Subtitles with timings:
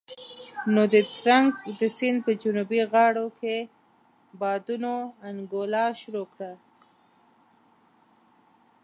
[0.73, 3.55] نو د ترنک د سيند په جنوبي غاړو کې
[4.39, 4.93] بادونو
[5.29, 6.51] انګولا شروع کړه.